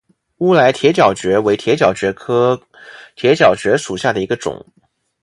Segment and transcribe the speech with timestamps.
[0.37, 2.59] 乌来铁角蕨为铁角蕨科
[3.15, 4.65] 铁角蕨属下的一个种。